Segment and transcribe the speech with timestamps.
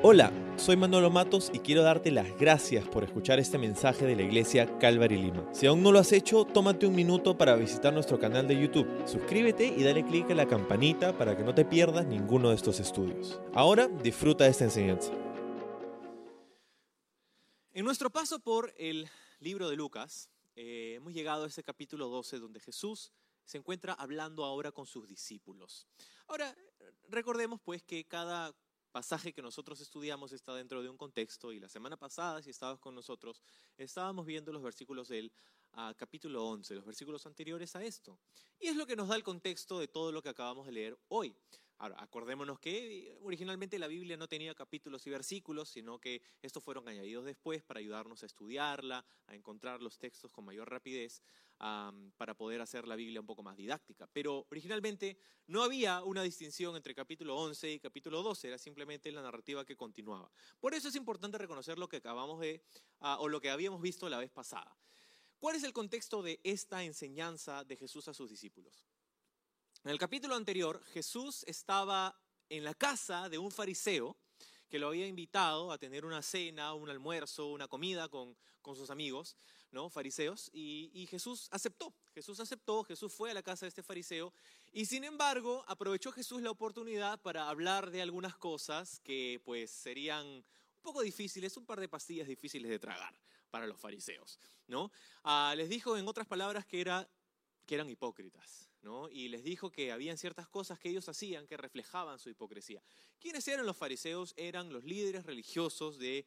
[0.00, 4.22] Hola, soy Manolo Matos y quiero darte las gracias por escuchar este mensaje de la
[4.22, 5.52] iglesia Calvary Lima.
[5.52, 8.86] Si aún no lo has hecho, tómate un minuto para visitar nuestro canal de YouTube.
[9.08, 12.78] Suscríbete y dale clic a la campanita para que no te pierdas ninguno de estos
[12.78, 13.40] estudios.
[13.52, 15.12] Ahora disfruta de esta enseñanza.
[17.72, 19.08] En nuestro paso por el
[19.40, 23.10] libro de Lucas, eh, hemos llegado a ese capítulo 12 donde Jesús
[23.44, 25.88] se encuentra hablando ahora con sus discípulos.
[26.28, 26.54] Ahora,
[27.08, 28.54] recordemos pues que cada
[28.90, 32.78] pasaje que nosotros estudiamos está dentro de un contexto y la semana pasada, si estabas
[32.78, 33.42] con nosotros,
[33.76, 35.32] estábamos viendo los versículos del
[35.72, 38.18] ah, capítulo 11, los versículos anteriores a esto.
[38.58, 40.98] Y es lo que nos da el contexto de todo lo que acabamos de leer
[41.08, 41.36] hoy.
[41.80, 46.88] Ahora, acordémonos que originalmente la Biblia no tenía capítulos y versículos, sino que estos fueron
[46.88, 51.22] añadidos después para ayudarnos a estudiarla, a encontrar los textos con mayor rapidez,
[52.16, 54.08] para poder hacer la Biblia un poco más didáctica.
[54.12, 59.22] Pero originalmente no había una distinción entre capítulo 11 y capítulo 12, era simplemente la
[59.22, 60.30] narrativa que continuaba.
[60.58, 62.62] Por eso es importante reconocer lo que acabamos de,
[63.00, 64.76] ah, o lo que habíamos visto la vez pasada.
[65.38, 68.84] ¿Cuál es el contexto de esta enseñanza de Jesús a sus discípulos?
[69.88, 72.14] En el capítulo anterior, Jesús estaba
[72.50, 74.18] en la casa de un fariseo
[74.68, 78.36] que lo había invitado a tener una cena, un almuerzo, una comida con,
[78.74, 79.38] sus amigos,
[79.70, 79.88] ¿no?
[79.88, 81.94] Fariseos, y, y, Jesús aceptó.
[82.12, 84.34] Jesús aceptó, Jesús fue a la casa de este fariseo,
[84.72, 90.26] y sin embargo, aprovechó Jesús la oportunidad para hablar de algunas cosas que pues serían
[90.26, 90.44] un
[90.82, 93.18] poco difíciles, un par de pastillas difíciles de tragar
[93.50, 94.92] para los fariseos, ¿no?
[95.24, 97.08] Ah, les dijo en otras palabras que, era,
[97.64, 98.67] que eran hipócritas,
[99.10, 102.82] y les dijo que habían ciertas cosas que ellos hacían que reflejaban su hipocresía.
[103.20, 104.34] ¿Quiénes eran los fariseos?
[104.36, 106.24] Eran los líderes religiosos del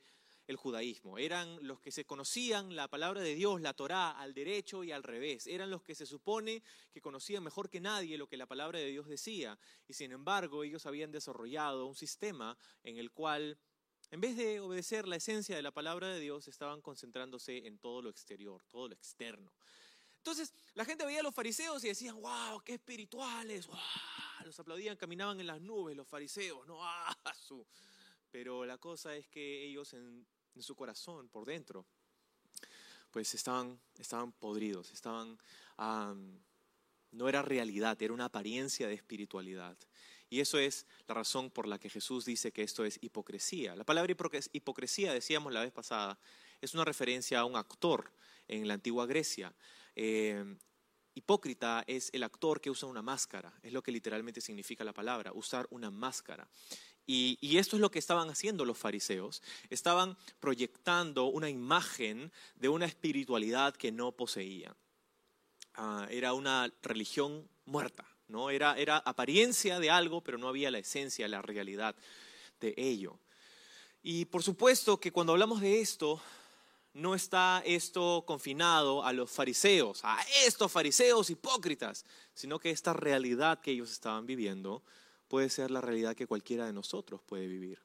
[0.47, 1.17] el judaísmo.
[1.17, 5.03] Eran los que se conocían la palabra de Dios, la Torá, al derecho y al
[5.03, 5.47] revés.
[5.47, 8.87] Eran los que se supone que conocían mejor que nadie lo que la palabra de
[8.87, 9.57] Dios decía.
[9.87, 13.57] Y sin embargo, ellos habían desarrollado un sistema en el cual
[14.11, 18.01] en vez de obedecer la esencia de la palabra de Dios, estaban concentrándose en todo
[18.01, 19.53] lo exterior, todo lo externo.
[20.21, 23.77] Entonces, la gente veía a los fariseos y decían, wow, qué espirituales, wow.
[24.45, 27.17] Los aplaudían, caminaban en las nubes los fariseos, no, ah,
[28.29, 30.27] Pero la cosa es que ellos en,
[30.59, 31.87] su corazón, por dentro,
[33.09, 35.39] pues estaban, estaban podridos, estaban,
[37.11, 39.75] no era realidad, era una apariencia de espiritualidad.
[40.29, 43.75] Y eso es la razón por la que Jesús dice que esto es hipocresía.
[43.75, 44.15] La palabra
[44.53, 46.19] hipocresía, decíamos la vez pasada,
[46.61, 48.11] es una referencia a un actor
[48.47, 49.51] en la antigua Grecia.
[49.95, 50.43] Eh,
[51.13, 55.31] hipócrita es el actor que usa una máscara, es lo que literalmente significa la palabra,
[55.33, 56.47] usar una máscara.
[57.05, 59.41] Y, esto es lo que estaban haciendo los fariseos.
[59.69, 64.73] Estaban proyectando una imagen de una espiritualidad que no poseían.
[65.73, 68.49] Ah, era una religión muerta, ¿no?
[68.49, 71.95] Era, era apariencia de algo, pero no había la esencia, la realidad
[72.61, 73.19] de ello.
[74.01, 76.21] Y por supuesto que cuando hablamos de esto,
[76.93, 83.61] no está esto confinado a los fariseos, a estos fariseos hipócritas, sino que esta realidad
[83.61, 84.83] que ellos estaban viviendo
[85.27, 87.79] puede ser la realidad que cualquiera de nosotros puede vivir.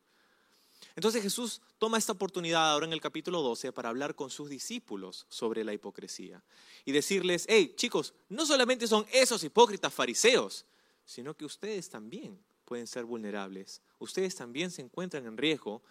[0.94, 5.27] Entonces Jesús toma esta oportunidad ahora en el capítulo 12 para hablar con sus discípulos
[5.28, 6.43] sobre la hipocresía
[6.84, 10.67] y decirles, hey chicos, no solamente son esos hipócritas fariseos,
[11.05, 15.83] sino que ustedes también pueden ser vulnerables, ustedes también se encuentran en riesgo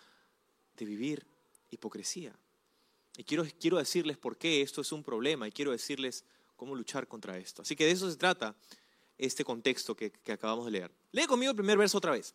[0.76, 1.26] de vivir
[1.72, 2.38] hipocresía.
[3.18, 7.08] Y quiero, quiero decirles por qué esto es un problema y quiero decirles cómo luchar
[7.08, 7.62] contra esto.
[7.62, 8.56] Así que de eso se trata
[9.18, 10.92] este contexto que, que acabamos de leer.
[11.12, 12.34] Lee conmigo el primer verso otra vez.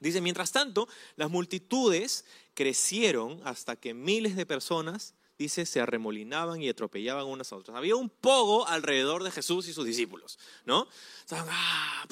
[0.00, 6.70] Dice, mientras tanto, las multitudes crecieron hasta que miles de personas, dice, se arremolinaban y
[6.70, 7.76] atropellaban unas a otras.
[7.76, 10.88] Había un pogo alrededor de Jesús y sus discípulos, ¿no?
[11.20, 12.06] Estaban, ah,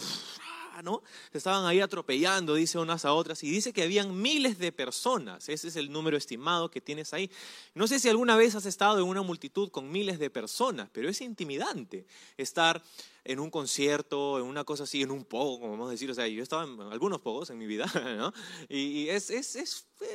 [0.82, 1.02] ¿no?
[1.32, 5.48] Se estaban ahí atropellando, dice unas a otras, y dice que habían miles de personas.
[5.48, 7.30] Ese es el número estimado que tienes ahí.
[7.74, 11.08] No sé si alguna vez has estado en una multitud con miles de personas, pero
[11.08, 12.06] es intimidante
[12.36, 12.82] estar
[13.28, 16.10] en un concierto, en una cosa así, en un pogo, como vamos a decir.
[16.10, 17.86] O sea, yo estaba en algunos pogos en mi vida.
[18.68, 19.24] Y, es,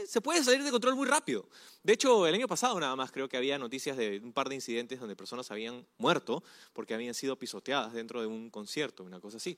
[0.07, 1.47] se puede salir de control muy rápido.
[1.83, 4.55] De hecho, el año pasado nada más creo que había noticias de un par de
[4.55, 6.43] incidentes donde personas habían muerto
[6.73, 9.57] porque habían sido pisoteadas dentro de un concierto, una cosa así.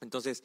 [0.00, 0.42] Entonces,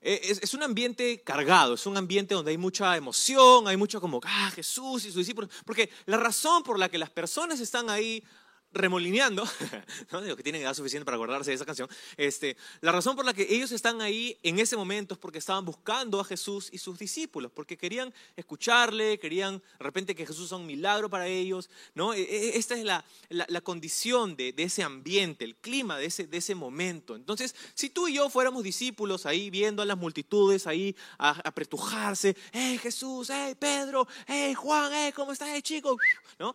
[0.00, 4.20] e, es, un ambiente cargado, es un ambiente donde hay mucha emoción, hay mucho como,
[4.24, 8.24] ah, Jesús y sus discípulos, porque la razón por la que las personas están ahí
[8.72, 9.44] remolineando,
[10.12, 10.20] ¿no?
[10.20, 13.34] los que tienen edad suficiente para acordarse de esa canción, este, la razón por la
[13.34, 16.98] que ellos están ahí en ese momento es porque estaban buscando a Jesús y sus
[16.98, 22.14] discípulos, porque querían escucharle, querían de repente que Jesús sea un milagro para ellos, ¿no?
[22.14, 26.26] E, e, esta es la, la, condición de, de, ese ambiente, el clima de ese,
[26.26, 27.16] de ese momento.
[27.16, 32.78] Entonces, si tú y yo fuéramos discípulos ahí viendo a las multitudes ahí apretujarse, hey
[32.78, 35.96] Jesús, hey Pedro, hey Juan, hey, ¿cómo estás, hey chico?
[36.38, 36.54] ¿No?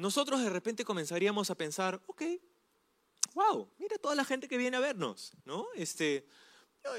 [0.00, 2.22] Nosotros de repente comenzaríamos a pensar, ok,
[3.34, 5.66] wow, mira toda la gente que viene a vernos, ¿no?
[5.74, 6.26] Este,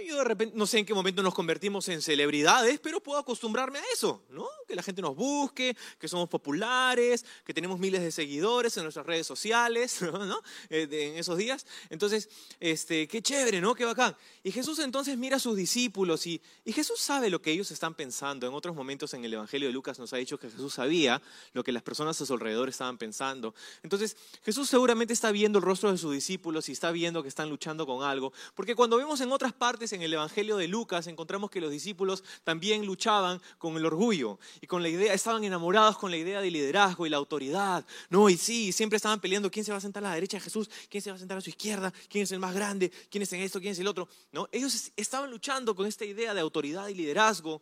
[0.08, 3.80] yo de repente, no sé en qué momento nos convertimos en celebridades, pero puedo acostumbrarme
[3.80, 4.48] a eso, ¿no?
[4.68, 9.06] Que la gente nos busque, que somos populares, que tenemos miles de seguidores en nuestras
[9.06, 10.42] redes sociales, ¿no?
[10.70, 11.66] Eh, en esos días.
[11.90, 12.30] Entonces,
[12.60, 13.74] este, qué chévere, ¿no?
[13.74, 14.16] Qué bacán.
[14.44, 17.96] Y Jesús entonces mira a sus discípulos y, y Jesús sabe lo que ellos están
[17.96, 18.48] pensando.
[18.48, 21.22] En otros momentos en el Evangelio de Lucas nos ha dicho que Jesús sabía
[21.54, 23.56] lo que las personas a su alrededor estaban pensando.
[23.82, 27.50] Entonces, Jesús seguramente está viendo el rostro de sus discípulos y está viendo que están
[27.50, 31.50] luchando con algo, porque cuando vemos en otras partes en el Evangelio de Lucas encontramos
[31.50, 36.12] que los discípulos también luchaban con el orgullo y con la idea, estaban enamorados con
[36.12, 37.86] la idea de liderazgo y la autoridad.
[38.10, 40.42] No, y sí, siempre estaban peleando quién se va a sentar a la derecha de
[40.42, 43.22] Jesús, quién se va a sentar a su izquierda, quién es el más grande, quién
[43.22, 44.08] es en esto, quién es el otro.
[44.32, 47.62] No, ellos estaban luchando con esta idea de autoridad y liderazgo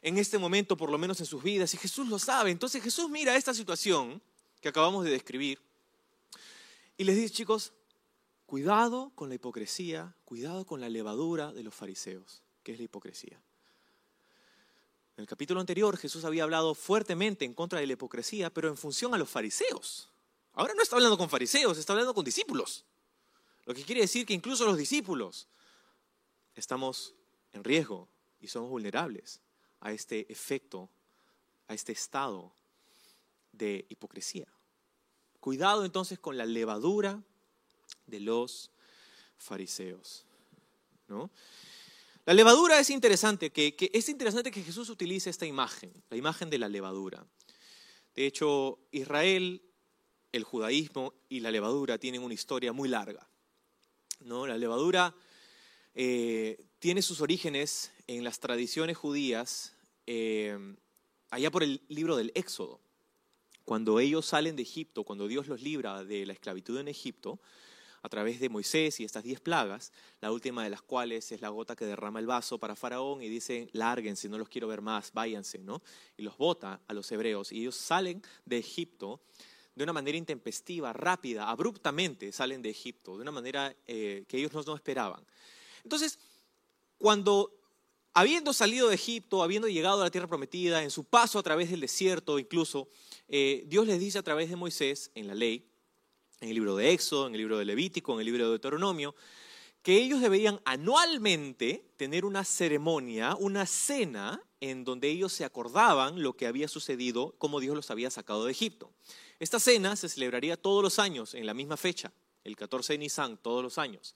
[0.00, 2.50] en este momento, por lo menos en sus vidas, y Jesús lo sabe.
[2.50, 4.22] Entonces Jesús mira esta situación
[4.60, 5.60] que acabamos de describir
[6.96, 7.72] y les dice, chicos,
[8.48, 13.38] Cuidado con la hipocresía, cuidado con la levadura de los fariseos, que es la hipocresía.
[15.18, 18.78] En el capítulo anterior Jesús había hablado fuertemente en contra de la hipocresía, pero en
[18.78, 20.08] función a los fariseos.
[20.54, 22.86] Ahora no está hablando con fariseos, está hablando con discípulos.
[23.66, 25.46] Lo que quiere decir que incluso los discípulos
[26.54, 27.14] estamos
[27.52, 28.08] en riesgo
[28.40, 29.42] y somos vulnerables
[29.80, 30.88] a este efecto,
[31.66, 32.50] a este estado
[33.52, 34.48] de hipocresía.
[35.38, 37.22] Cuidado entonces con la levadura
[38.08, 38.70] de los
[39.36, 40.24] fariseos.
[41.08, 41.30] ¿no?
[42.24, 46.58] La levadura es interesante, que, es interesante que Jesús utilice esta imagen, la imagen de
[46.58, 47.26] la levadura.
[48.14, 49.62] De hecho, Israel,
[50.32, 53.26] el judaísmo y la levadura tienen una historia muy larga.
[54.20, 54.46] ¿no?
[54.46, 55.14] La levadura
[55.94, 59.74] eh, tiene sus orígenes en las tradiciones judías
[60.06, 60.58] eh,
[61.30, 62.80] allá por el libro del Éxodo.
[63.64, 67.40] Cuando ellos salen de Egipto, cuando Dios los libra de la esclavitud en Egipto,
[68.02, 71.48] a través de Moisés y estas diez plagas, la última de las cuales es la
[71.48, 75.12] gota que derrama el vaso para Faraón y dice, lárguense, no los quiero ver más,
[75.12, 75.82] váyanse, ¿no?
[76.16, 79.20] Y los bota a los hebreos y ellos salen de Egipto
[79.78, 84.66] de una manera intempestiva, rápida, abruptamente salen de Egipto, de una manera eh, que ellos
[84.66, 85.24] no, esperaban.
[85.84, 86.18] Entonces,
[86.98, 87.54] cuando
[88.12, 91.70] habiendo salido de Egipto, habiendo llegado a la tierra prometida, en su paso a través
[91.70, 92.88] del desierto incluso,
[93.28, 95.64] eh, Dios les dice a través de Moisés, en la ley,
[96.40, 99.14] en el libro de Éxodo, en el libro de Levítico, en el libro de Deuteronomio,
[99.82, 106.36] que ellos debían anualmente tener una ceremonia, una cena, en donde ellos se acordaban lo
[106.36, 108.92] que había sucedido, cómo Dios los había sacado de Egipto.
[109.38, 112.12] Esta cena se celebraría todos los años, en la misma fecha,
[112.44, 114.14] el 14 de Nisan, todos los años,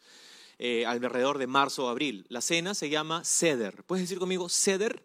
[0.59, 2.27] eh, alrededor de marzo o abril.
[2.29, 3.85] La cena se llama Seder.
[3.85, 5.05] ¿Puedes decir conmigo Seder?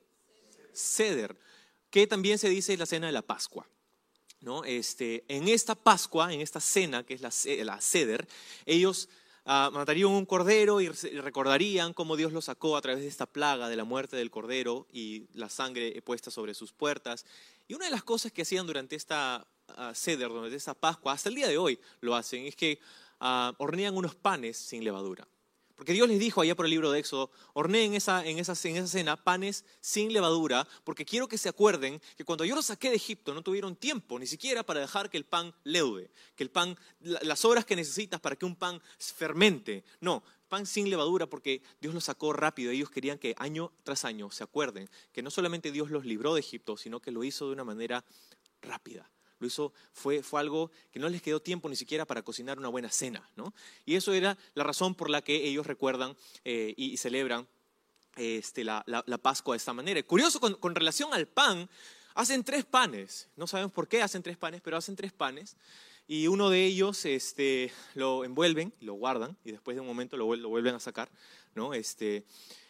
[0.74, 1.40] Seder,
[1.90, 3.68] que también se dice la cena de la Pascua.
[4.66, 8.28] Este, en esta Pascua, en esta cena, que es la, ceder,
[8.66, 9.10] ellos
[9.46, 13.68] ah, matarían un cordero y recordarían cómo Dios los sacó a través de esta plaga
[13.68, 17.26] de la muerte del cordero y la sangre puesta sobre sus puertas.
[17.68, 21.30] Y una de las cosas que hacían durante esta uh, ceder, durante esta Pascua, hasta
[21.30, 22.80] el día de hoy lo hacen, es que
[23.20, 25.28] uh, hornean unos panes sin levadura.
[25.78, 28.78] Porque Dios les dijo allá por el libro de Éxodo, horneen esa, en, esa, en
[28.78, 32.90] esa cena panes sin levadura, porque quiero que se acuerden que cuando yo los saqué
[32.90, 36.50] de Egipto no tuvieron tiempo ni siquiera para dejar que el pan leude, que el
[36.50, 39.84] pan, las horas que necesitas para que un pan fermente.
[40.02, 42.72] No, pan sin levadura porque Dios los sacó rápido.
[42.72, 46.40] Ellos querían que año tras año se acuerden que no solamente Dios los libró de
[46.40, 48.04] Egipto, sino que lo hizo de una manera
[48.64, 49.08] rápida
[49.40, 52.70] lo hizo, fue, fue algo que no les quedó tiempo ni siquiera para cocinar una
[52.70, 53.30] buena cena.
[53.36, 53.54] ¿no?
[53.86, 56.16] Y eso era la razón por la que ellos recuerdan
[56.46, 57.48] eh, y, celebran
[58.16, 60.02] este, la, la, Pascua de esta manera.
[60.04, 61.70] Curioso, con, con, relación al pan,
[62.16, 63.30] hacen tres panes.
[63.36, 65.56] No sabemos por qué hacen tres panes, pero hacen tres panes.
[66.08, 70.36] Y uno de ellos este, lo envuelven, lo guardan, y después de un momento lo,
[70.36, 71.10] lo vuelven a sacar.
[71.54, 71.74] ¿no?
[71.74, 72.24] Este,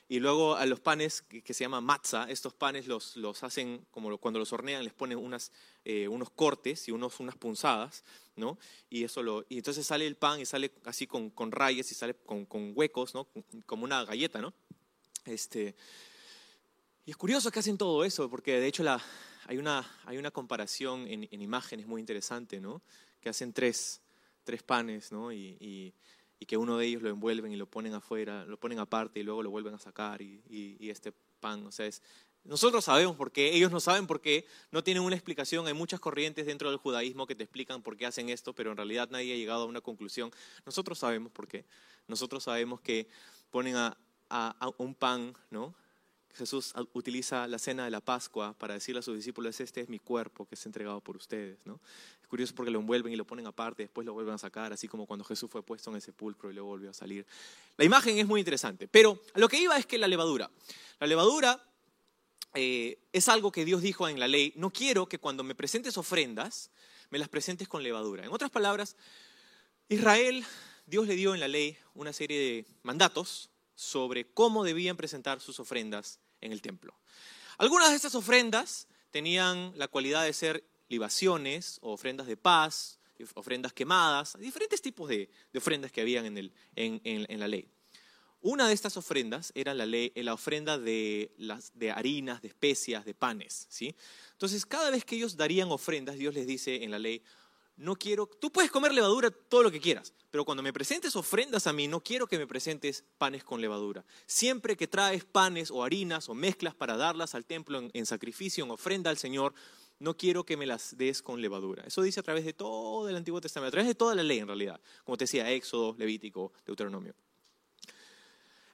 [0.10, 4.18] y luego a los panes que, se llama matzah, estos panes los, los hacen, como
[4.18, 5.52] cuando los hornean, les ponen unas,
[5.84, 8.04] eh, unos cortes y unos, unas punzadas,
[8.36, 8.58] ¿no?
[8.90, 11.96] Y, eso lo, y entonces sale el pan y sale así con, con rayas y
[11.96, 13.28] sale con, con, huecos, ¿no?
[13.66, 14.54] Como una galleta, ¿no?
[15.26, 15.76] Este,
[17.06, 19.02] y es curioso que hacen todo eso, porque de hecho la,
[19.46, 22.82] hay, una, hay una comparación en, en imágenes muy interesante, ¿no?
[23.22, 24.02] que hacen tres,
[24.44, 25.32] tres panes, ¿no?
[25.32, 25.94] Y, y-
[26.40, 29.24] y que uno de ellos lo envuelven y lo ponen afuera, lo ponen aparte y
[29.24, 32.02] luego lo vuelven a sacar y, y- este pan, o sea, es,
[32.44, 36.00] nosotros sabemos por qué, ellos no saben por qué, no tienen una explicación, hay muchas
[36.00, 39.34] corrientes dentro del judaísmo que te explican por qué hacen esto, pero en realidad nadie
[39.34, 40.32] ha llegado a una conclusión.
[40.66, 41.66] Nosotros sabemos por qué,
[42.08, 43.08] nosotros sabemos que
[43.52, 43.98] ponen a-
[44.30, 45.74] a un pan, ¿no?
[46.38, 50.00] Jesús utiliza la cena de la Pascua para decirle a sus discípulos, este es mi
[50.00, 51.80] cuerpo que es entregado por ustedes, ¿no?
[52.22, 54.88] Es curioso porque lo envuelven y lo ponen aparte, después lo vuelven a sacar, así
[54.88, 57.26] como cuando Jesús fue puesto en el sepulcro y luego volvió a salir.
[57.76, 60.50] La imagen es muy interesante, pero a lo que iba es que la levadura,
[61.00, 61.62] la levadura
[62.54, 65.98] eh, es algo que Dios dijo en la ley, no quiero que cuando me presentes
[65.98, 66.72] ofrendas,
[67.10, 68.24] me las presentes con levadura.
[68.24, 68.96] En otras palabras,
[69.90, 70.46] Israel,
[70.86, 75.60] Dios le dio en la ley una serie de mandatos sobre cómo debían presentar sus
[75.60, 76.98] ofrendas en el templo.
[77.58, 83.00] Algunas de estas ofrendas tenían la cualidad de ser libaciones o ofrendas de paz,
[83.34, 86.38] ofrendas quemadas, diferentes tipos de, ofrendas que habían
[86.76, 87.68] en la ley.
[88.42, 93.04] Una de estas ofrendas era la, ley, la ofrenda de, las, de harinas, de especias,
[93.04, 93.66] de panes.
[93.70, 93.96] ¿sí?
[94.34, 97.24] Entonces, cada vez que ellos darían ofrendas, Dios les dice en la ley,
[97.78, 101.68] no quiero, tú puedes comer levadura todo lo que quieras, pero cuando me presentes ofrendas
[101.68, 104.04] a mí, no quiero que me presentes panes con levadura.
[104.26, 108.66] Siempre que traes panes o harinas o mezclas para darlas al templo en, en sacrificio,
[108.66, 109.54] en ofrenda al Señor,
[110.00, 111.84] no quiero que me las des con levadura.
[111.86, 114.40] Eso dice a través de todo el Antiguo Testamento, a través de toda la ley
[114.40, 117.14] en realidad, como te decía, Éxodo, Levítico, Deuteronomio.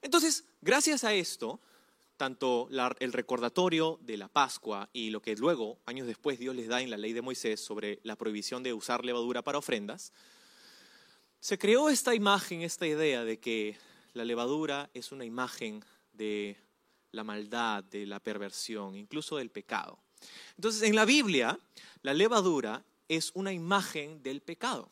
[0.01, 1.59] Entonces, gracias a esto,
[2.17, 6.81] tanto el recordatorio de la Pascua y lo que luego, años después, Dios les da
[6.81, 10.13] en la ley de Moisés sobre la prohibición de usar levadura para ofrendas,
[11.39, 13.77] se creó esta imagen, esta idea de que
[14.13, 16.57] la levadura es una imagen de
[17.11, 19.99] la maldad, de la perversión, incluso del pecado.
[20.55, 21.59] Entonces, en la Biblia,
[22.01, 24.91] la levadura es una imagen del pecado.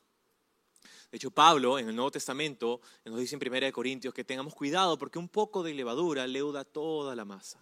[1.11, 4.97] De hecho, Pablo en el Nuevo Testamento nos dice en 1 Corintios que tengamos cuidado
[4.97, 7.61] porque un poco de levadura leuda toda la masa.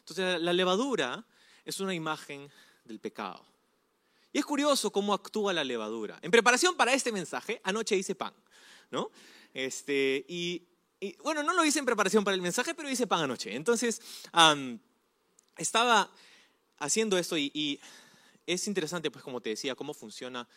[0.00, 1.24] Entonces, la- levadura
[1.64, 2.50] es una imagen
[2.84, 3.46] del pecado.
[4.32, 6.18] Y es curioso cómo actúa la levadura.
[6.22, 8.34] En preparación para este mensaje, anoche hice pan,
[8.90, 9.12] ¿no?
[9.54, 10.66] Este, y,
[11.22, 13.54] bueno, no lo hice en preparación para el mensaje, pero hice pan anoche.
[13.54, 14.02] Entonces,
[15.56, 16.10] estaba
[16.78, 17.80] haciendo esto y
[18.44, 20.48] es interesante, pues como te decía, cómo funciona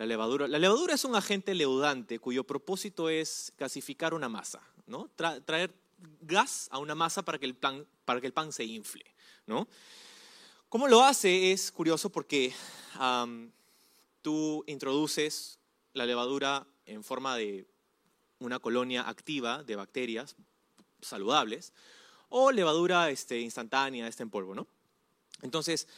[0.00, 0.48] la levadura.
[0.48, 5.10] La levadura es un agente leudante cuyo propósito es gasificar una masa, ¿no?
[5.14, 5.74] Tra- traer
[6.22, 9.04] gas a una masa para que el pan, para que el pan se infle,
[9.44, 9.68] ¿no?
[10.70, 11.52] ¿Cómo lo hace?
[11.52, 12.54] Es curioso porque
[14.22, 15.58] tú introduces
[15.92, 17.66] la levadura en forma de
[18.38, 20.34] una colonia activa de bacterias
[21.02, 21.74] saludables
[22.30, 24.66] o levadura este, instantánea, esta en polvo, ¿no?
[25.42, 25.88] Entonces,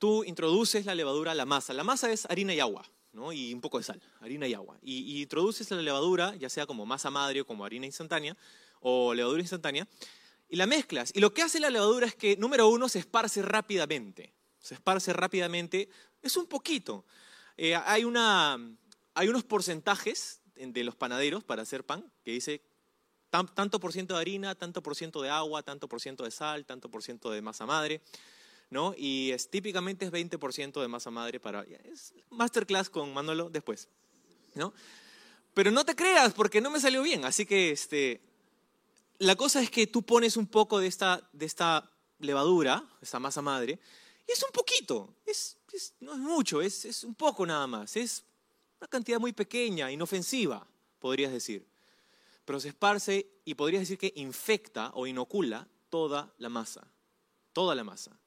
[0.00, 1.72] tú introduces la levadura a la masa.
[1.72, 2.84] La masa es harina y agua,
[3.14, 3.32] ¿no?
[3.32, 4.76] Y un poco de sal, harina y agua.
[4.82, 8.36] Y, introduces la levadura, ya sea como masa madre o como harina instantánea,
[8.80, 9.88] o levadura instantánea,
[10.48, 11.12] y la mezclas.
[11.14, 14.34] Y lo que hace la levadura es que, número uno, se esparce rápidamente.
[14.58, 15.88] Se esparce rápidamente,
[16.22, 17.04] es un poquito.
[17.56, 18.58] Eh, hay, una,
[19.14, 22.62] hay unos porcentajes de los panaderos para hacer pan que dice
[23.30, 26.30] tan- tanto por ciento de harina, tanto por ciento de agua, tanto por ciento de
[26.30, 28.00] sal, tanto por ciento de masa madre.
[28.74, 28.92] ¿No?
[28.98, 31.62] Y es, típicamente es 20% de masa madre para...
[31.62, 33.88] Es masterclass con Manolo después,
[34.56, 34.74] ¿no?
[35.54, 37.24] Pero no te creas, porque no me salió bien.
[37.24, 38.20] Así que este,
[39.18, 41.88] la cosa es que tú pones un poco de esta, de esta
[42.18, 43.78] levadura, esta masa madre,
[44.26, 47.96] y es un poquito, es, es- no es mucho, es, es un poco nada más,
[47.96, 48.24] es
[48.80, 50.66] una cantidad muy pequeña, inofensiva,
[50.98, 51.64] podrías decir.
[52.44, 56.86] Pero se esparce y podrías decir que infecta o inocula toda la masa,
[57.52, 58.18] toda la masa.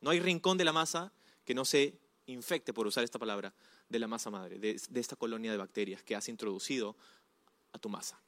[0.00, 1.12] No hay rincón de la masa
[1.44, 3.52] que no se infecte, por usar esta palabra,
[3.88, 6.96] de la masa madre, de, esta colonia de bacterias que has introducido
[7.72, 8.20] a tu masa.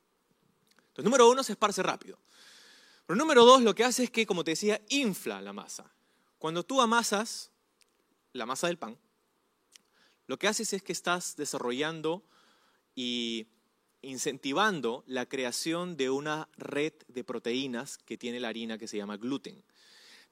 [0.79, 2.19] Entonces, número uno, se esparce rápido.
[3.07, 5.91] Pero número dos, lo que hace es que, como te decía, infla la masa.
[6.39, 7.51] Cuando tú amasas
[8.33, 8.99] la masa del pan,
[10.27, 12.25] lo que haces es que estás desarrollando
[12.95, 13.47] y
[14.03, 19.17] incentivando la creación de una red de proteínas que tiene la harina que se llama
[19.17, 19.63] gluten.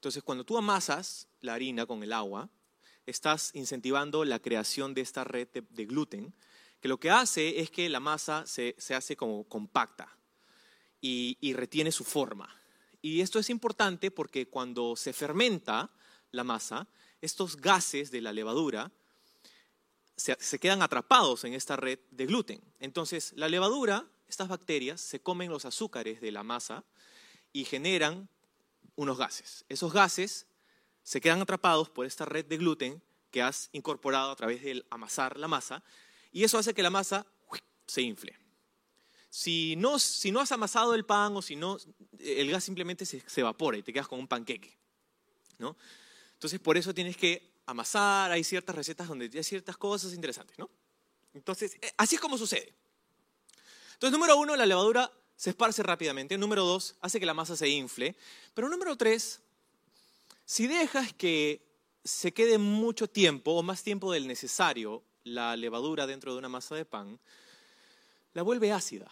[0.01, 2.49] Entonces, cuando tú amasas la harina con el agua,
[3.05, 6.33] estás incentivando la creación de esta red de, gluten,
[6.79, 10.17] que lo que hace es que la masa se, se hace como compacta
[11.01, 12.49] y, y retiene su forma.
[13.03, 15.91] Y esto es importante porque cuando se fermenta
[16.31, 16.87] la masa,
[17.21, 18.91] estos gases de la levadura
[20.15, 22.59] se quedan atrapados en esta red de gluten.
[22.79, 26.85] Entonces, la levadura, estas bacterias, se comen los azúcares de la masa
[27.53, 28.29] y generan
[29.01, 29.65] unos gases.
[29.69, 30.45] Esos gases
[31.03, 35.37] se quedan atrapados por esta red de gluten que has incorporado a través del amasar
[35.37, 35.83] la masa
[36.31, 37.25] y eso hace que la masa
[37.87, 38.37] se infle.
[39.29, 41.77] Si no, si no has amasado el pan o si no,
[42.19, 44.77] el gas simplemente se, evapora y te quedas con un panqueque.
[45.57, 45.77] ¿no?
[46.33, 50.57] Entonces, por eso tienes que amasar, hay ciertas recetas donde hay ciertas cosas interesantes.
[50.59, 50.69] ¿no?
[51.33, 52.73] Entonces, eh, así es como sucede.
[53.93, 56.37] Entonces, número uno, la levadura se esparce rápidamente.
[56.37, 58.15] Número dos, hace que la masa se infle.
[58.53, 59.41] Pero número tres,
[60.45, 61.65] si dejas que
[62.03, 66.75] se quede mucho tiempo o más tiempo del necesario la levadura dentro de una masa
[66.75, 67.19] de pan,
[68.35, 69.09] la vuelve ácida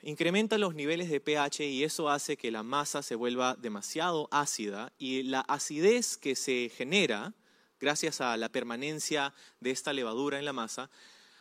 [0.00, 4.92] incrementa los niveles de pH y eso hace que la masa se vuelva demasiado ácida
[4.98, 7.34] y la acidez que se genera
[7.80, 10.90] gracias a la permanencia de esta levadura en la masa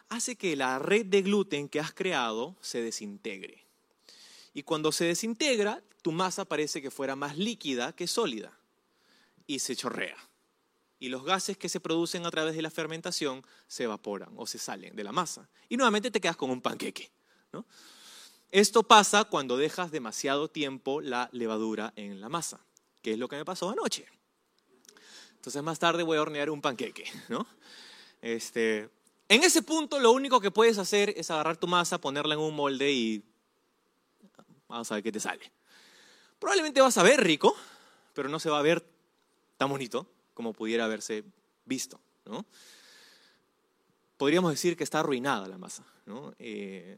[0.10, 3.65] hace que la red de gluten que has creado se desintegre.
[4.56, 8.58] Y cuando se desintegra, tu masa parece que fuera más líquida que sólida
[9.46, 10.16] y se chorrea.
[10.98, 14.58] Y los gases que se producen a través de la fermentación se evaporan o se
[14.58, 15.50] salen de la masa.
[15.68, 17.12] Y nuevamente te quedas con un panqueque.
[18.50, 22.62] Esto pasa cuando dejas demasiado tiempo la levadura en la masa,
[23.02, 24.06] que es lo que me pasó anoche.
[25.36, 27.04] Entonces más tarde voy a hornear un panqueque.
[28.22, 28.90] Este,
[29.28, 32.56] en ese punto lo único que puedes hacer es agarrar tu masa, ponerla en un
[32.56, 33.35] molde y
[34.68, 35.52] vamos a ver qué te sale.
[36.40, 37.56] Probablemente vas a ver rico,
[38.14, 38.86] pero no se va a ver
[39.58, 41.24] tan bonito como pudiera haberse
[41.66, 42.46] visto, ¿no?
[44.18, 46.34] Podríamos decir que está arruinada la masa, ¿no?
[46.40, 46.98] Eh,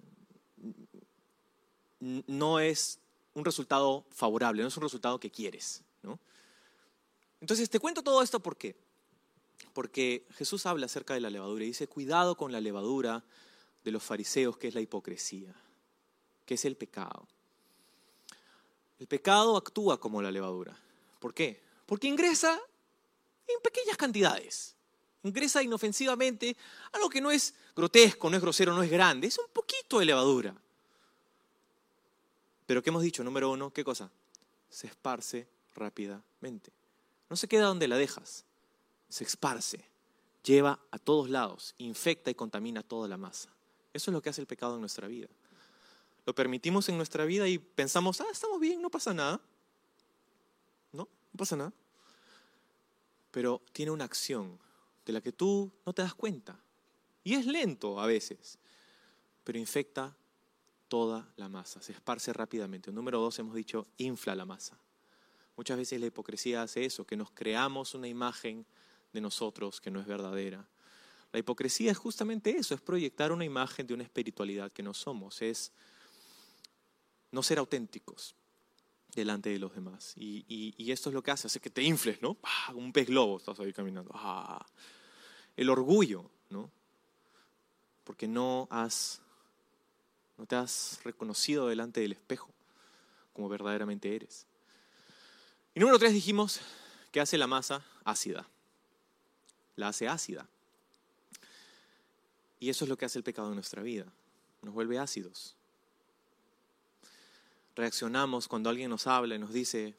[2.00, 3.00] es
[3.34, 5.84] un resultado favorable, no es un resultado que quieres.
[7.40, 8.76] Entonces, te cuento todo esto por qué.
[9.74, 13.24] Porque Jesús habla acerca de la levadura y dice, cuidado con la levadura
[13.84, 15.54] de los fariseos, que es la hipocresía,
[16.46, 17.28] que es el pecado.
[19.00, 20.78] El pecado actúa como la levadura.
[21.20, 21.62] ¿Por qué?
[21.86, 22.60] Porque ingresa
[23.48, 24.76] en pequeñas cantidades.
[25.24, 26.56] Ingresa inofensivamente
[26.92, 30.06] algo que no es grotesco, no es grosero, no es grande, es un poquito de
[30.06, 30.56] levadura.
[32.66, 33.24] Pero ¿qué hemos dicho?
[33.24, 34.12] Número uno, ¿qué cosa?
[34.70, 36.72] Se esparce rápidamente.
[37.30, 38.46] No se queda donde la dejas,
[39.10, 39.84] se esparce,
[40.44, 43.50] lleva a todos lados, infecta y contamina toda la masa.
[43.94, 45.28] Eso es lo que hace el pecado en nuestra vida.
[46.28, 49.40] Lo permitimos en nuestra vida y pensamos, ah, estamos bien, no pasa nada.
[50.92, 51.72] No, no pasa nada.
[53.32, 54.60] Pero tiene una acción
[55.06, 56.60] de la que tú no te das cuenta.
[57.24, 58.60] Y es lento a veces,
[59.46, 60.18] pero infecta
[60.90, 62.92] toda la masa, se esparce rápidamente.
[62.92, 64.78] Número dos, hemos dicho, infla la masa.
[65.56, 68.66] Muchas veces la hipocresía hace eso, que nos creamos una imagen
[69.14, 70.68] de nosotros que no es verdadera.
[71.32, 75.42] La hipocresía es justamente eso, es proyectar una imagen de una espiritualidad que no somos,
[75.42, 75.72] es
[77.32, 78.36] no ser auténticos
[79.14, 80.14] delante de los demás.
[80.16, 82.38] Y, esto es lo que hace, hace que te infles, ¿no?
[82.74, 84.12] Un pez globo estás ahí caminando.
[84.14, 84.66] Ah.
[85.56, 86.70] El orgullo, ¿no?
[88.04, 89.22] Porque no has
[90.38, 92.52] no te has reconocido delante del espejo
[93.34, 94.46] como verdaderamente eres.
[95.74, 96.60] Y número tres dijimos
[97.12, 98.48] que hace la masa ácida.
[99.76, 100.48] La hace ácida.
[102.60, 104.06] Y eso es lo que hace el pecado en nuestra vida.
[104.62, 105.57] Nos vuelve ácidos.
[107.78, 109.96] Reaccionamos cuando alguien nos habla y nos dice,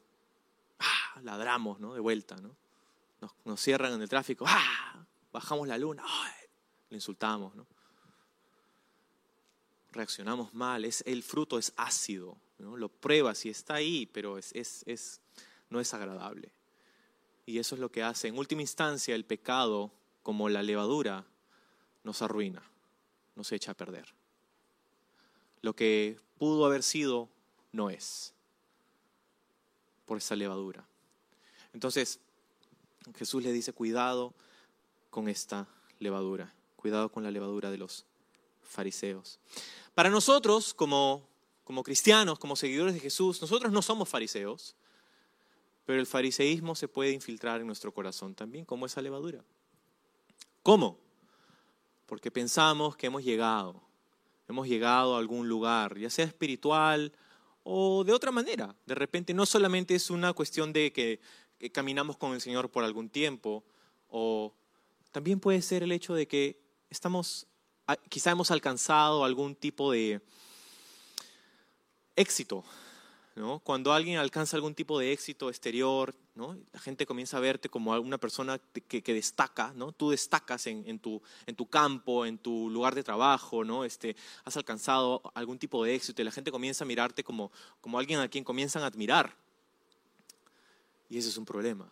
[0.77, 1.79] ah, ladramos.
[1.79, 2.55] De vuelta, ¿no?
[3.43, 6.03] Nos, cierran en el tráfico, ah, bajamos la luna,
[6.89, 7.65] le insultamos, ¿no?
[9.91, 15.21] reaccionamos mal, es, el fruto es ácido, lo pruebas y está ahí, pero es, es,
[15.69, 16.51] no es agradable.
[17.45, 21.25] Y eso es lo que hace, en última instancia, el pecado, como la levadura,
[22.03, 22.61] nos arruina,
[23.35, 24.13] nos echa a perder.
[25.61, 27.29] Lo que pudo haber sido,
[27.71, 28.33] no es,
[30.05, 30.85] por esa levadura.
[31.73, 32.19] Entonces,
[33.15, 34.33] Jesús le dice, cuidado
[35.09, 35.67] con esta
[35.99, 38.05] levadura, cuidado con la levadura de los
[38.61, 39.39] fariseos.
[39.93, 41.27] Para nosotros, como,
[41.63, 44.75] como cristianos, como seguidores de Jesús, nosotros no somos fariseos,
[45.85, 49.43] pero el fariseísmo se puede infiltrar en nuestro corazón también, como esa levadura.
[50.61, 50.99] ¿Cómo?
[52.05, 53.81] Porque pensamos que hemos llegado,
[54.47, 57.11] hemos llegado a algún lugar, ya sea espiritual
[57.71, 58.75] o de otra manera.
[58.87, 61.19] De repente no solamente es una cuestión de que,
[61.71, 63.63] caminamos con el Señor por algún tiempo,
[64.09, 64.53] o
[65.11, 67.45] también puede ser el hecho de que estamos
[68.07, 70.21] quizá hemos alcanzado algún tipo de
[72.15, 72.63] éxito.
[73.63, 78.17] Cuando alguien alcanza algún tipo de éxito exterior, la gente comienza a verte como una
[78.17, 81.21] persona que, destaca, tú destacas en, tu,
[81.69, 86.31] campo, en tu lugar de trabajo, este, has alcanzado algún tipo de éxito y la
[86.31, 89.33] gente comienza a mirarte como, como alguien a quien comienzan a admirar.
[91.09, 91.89] Y ese es un problema,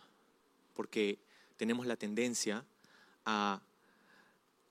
[0.73, 1.17] porque
[1.55, 2.65] tenemos la tendencia
[3.25, 3.61] a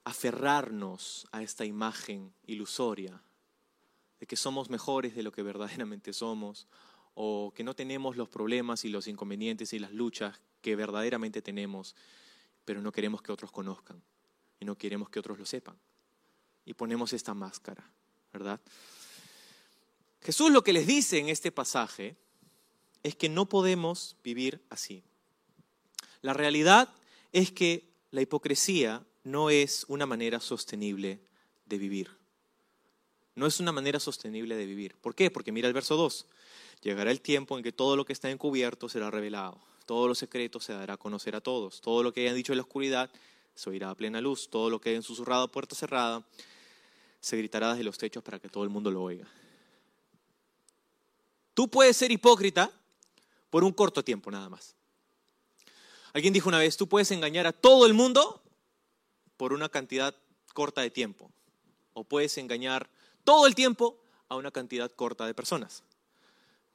[0.05, 3.23] aferrarnos a esta imagen ilusoria
[4.21, 6.67] de que somos mejores de lo que verdaderamente somos
[7.15, 11.97] o que no tenemos los problemas y los inconvenientes y las luchas que verdaderamente tenemos,
[12.65, 14.03] pero no queremos que otros conozcan
[14.61, 15.77] y no queremos que otros lo sepan.
[16.65, 17.91] Y ponemos esta máscara,
[18.33, 18.61] ¿verdad?
[20.21, 22.17] Jesús lo que les dice en este pasaje
[23.03, 25.05] es que no podemos vivir así.
[26.21, 26.93] La realidad
[27.33, 31.21] es que la hipocresía no es una manera sostenible
[31.67, 32.11] de vivir.
[33.37, 34.97] No es una manera sostenible de vivir.
[34.97, 35.31] ¿Por qué?
[35.31, 36.27] Porque mira el verso 2.
[36.83, 39.61] Llegará el tiempo en que todo lo que está encubierto será revelado.
[39.85, 41.83] Todo lo secreto se dará a conocer a todos.
[41.83, 43.11] Todo lo que hayan dicho en la oscuridad
[43.55, 44.49] se oirá a plena luz.
[44.49, 46.27] Todo lo que hayan susurrado a puerta cerrada
[47.21, 49.29] se gritará desde los techos para que todo el mundo lo oiga.
[51.53, 52.71] Tú puedes ser hipócrita
[53.51, 54.75] por un corto tiempo nada más.
[56.15, 58.43] Alguien dijo una vez, tú puedes engañar a todo el mundo
[59.37, 60.15] por una cantidad
[60.55, 61.31] corta de tiempo.
[61.93, 62.89] O puedes engañar
[63.27, 65.83] todo el tiempo a una cantidad corta de personas.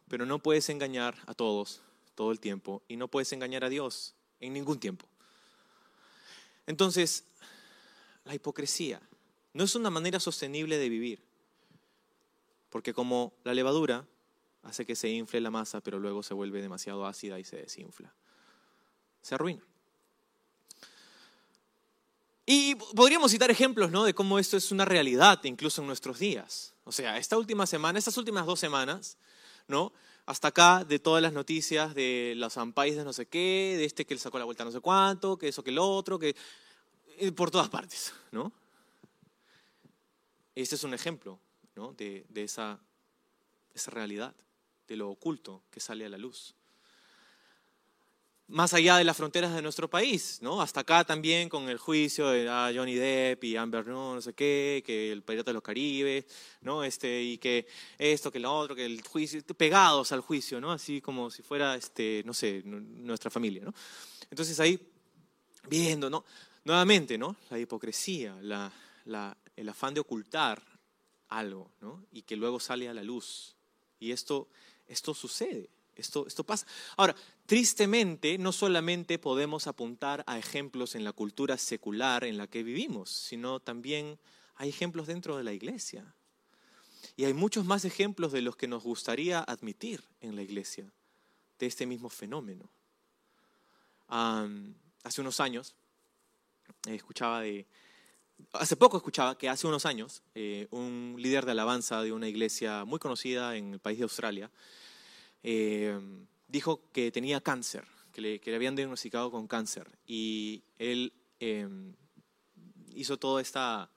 [0.09, 1.81] Pero no puedes engañar a todos
[2.13, 5.07] todo el tiempo y no puedes engañar a Dios en ningún tiempo.
[6.67, 7.23] Entonces,
[8.25, 9.01] la hipocresía
[9.53, 11.23] no es una manera sostenible de vivir.
[12.69, 14.05] Porque como la levadura
[14.63, 18.13] hace que se infle la masa, pero luego se vuelve demasiado ácida y se desinfla.
[19.21, 19.63] Se arruina.
[22.45, 24.03] Y podríamos citar ejemplos ¿no?
[24.03, 26.73] de cómo esto es una realidad incluso en nuestros días.
[26.83, 29.17] O sea, esta última semana, estas últimas dos semanas,
[29.67, 29.93] ¿no?
[30.25, 34.05] hasta acá de todas las noticias de los ampais de no sé qué, de este
[34.05, 36.35] que le sacó la vuelta no sé cuánto, que eso que el otro, que
[37.17, 38.51] eh, por todas partes, ¿no?
[40.55, 41.39] Este es un ejemplo
[41.75, 41.93] ¿no?
[41.93, 42.79] de, de esa,
[43.73, 44.35] esa realidad,
[44.87, 46.55] de lo oculto que sale a la luz
[48.51, 50.61] más allá de las fronteras de nuestro país, ¿no?
[50.61, 54.33] Hasta acá también con el juicio de ah, Johnny Depp y Amber no, no sé
[54.33, 56.25] qué, que el Pirata de los Caribes,
[56.61, 56.83] ¿no?
[56.83, 57.65] Este, y que
[57.97, 60.71] esto, que lo otro, que el juicio, pegados al juicio, ¿no?
[60.71, 63.73] Así como si fuera, este, no sé, nuestra familia, ¿no?
[64.29, 64.77] Entonces ahí,
[65.69, 66.25] viendo, ¿no?
[66.65, 67.37] Nuevamente, ¿no?
[67.49, 68.71] La hipocresía, la,
[69.05, 70.61] la, el afán de ocultar
[71.29, 72.03] algo, ¿no?
[72.11, 73.55] Y que luego sale a la luz.
[73.97, 74.49] Y esto,
[74.87, 75.69] esto sucede.
[75.95, 76.65] Esto, esto pasa.
[76.97, 82.63] Ahora, tristemente, no solamente podemos apuntar a ejemplos en la cultura secular en la que
[82.63, 84.17] vivimos, sino también
[84.55, 86.15] hay ejemplos dentro de la iglesia.
[87.15, 90.91] Y hay muchos más ejemplos de los que nos gustaría admitir en la iglesia
[91.59, 92.69] de este mismo fenómeno.
[94.07, 95.75] hace unos años,
[96.87, 97.65] eh, escuchaba de,
[98.53, 102.85] hace poco escuchaba que hace unos años eh, un líder de alabanza de una iglesia
[102.85, 104.51] muy conocida en el país de Australia
[105.43, 105.99] eh,
[106.47, 109.87] dijo que tenía cáncer, que le, habían diagnosticado con cáncer.
[110.05, 111.95] Y él em,
[112.93, 113.89] hizo toda esta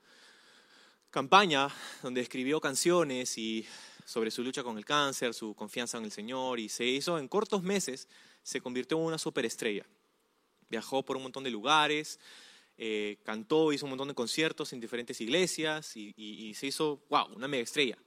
[1.09, 1.69] campaña
[2.01, 3.65] donde escribió canciones y
[4.05, 7.27] sobre su lucha con el cáncer, su confianza en el Señor, y se hizo en
[7.27, 8.07] cortos meses,
[8.43, 9.85] se convirtió en una superestrella.
[10.69, 12.19] Viajó por un montón de lugares,
[12.77, 17.33] eh, cantó, hizo un montón de conciertos en diferentes iglesias y, y se hizo, wow,
[17.35, 17.97] una mega estrella.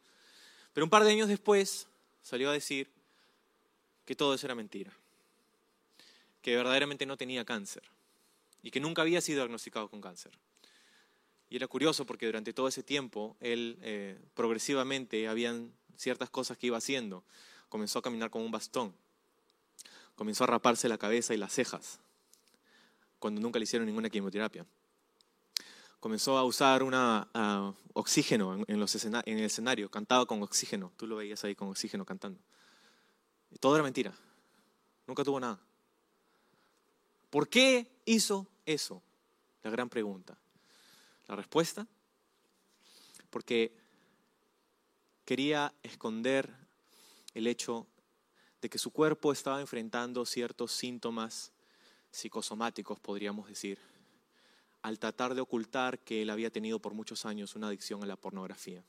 [0.72, 1.88] Pero un par de años después
[2.22, 2.97] salió a decir
[4.08, 4.90] que todo eso era mentira,
[6.40, 7.82] que verdaderamente no tenía cáncer
[8.62, 10.32] y que nunca había sido diagnosticado con cáncer.
[11.50, 16.68] Y era curioso porque durante todo ese tiempo él eh, progresivamente habían ciertas cosas que
[16.68, 17.22] iba haciendo.
[17.68, 18.94] Comenzó a caminar con un bastón,
[20.14, 22.00] comenzó a raparse la cabeza y las cejas,
[23.18, 24.64] cuando nunca le hicieron ninguna quimioterapia.
[26.00, 27.28] Comenzó a usar una,
[27.92, 32.06] oxígeno en, los en el escenario, cantaba con oxígeno, tú lo veías ahí con oxígeno
[32.06, 32.40] cantando.
[33.50, 34.14] Y todo era mentira.
[35.06, 35.58] Nunca tuvo nada.
[37.30, 39.02] ¿Por qué hizo eso?
[39.62, 40.36] La gran pregunta.
[41.26, 41.86] La respuesta,
[43.30, 43.72] porque
[45.24, 46.50] quería esconder
[47.34, 47.86] el hecho
[48.62, 51.52] de que su cuerpo estaba enfrentando ciertos síntomas
[52.10, 53.78] psicosomáticos, podríamos decir,
[54.82, 58.16] al tratar de ocultar que él había tenido por muchos años una adicción a la
[58.16, 58.82] pornografía.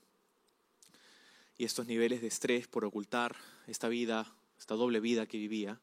[1.57, 3.35] Y estos niveles de estrés por ocultar
[3.67, 5.79] esta vida esta doble vida que vivía,